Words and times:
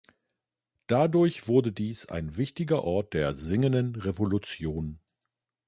Dadurch 0.87 1.47
wurde 1.47 1.71
dies 1.71 2.07
ein 2.07 2.35
wichtiger 2.35 2.83
Ort 2.85 3.13
der 3.13 3.35
Singenden 3.35 3.95
Revolution. 3.97 4.99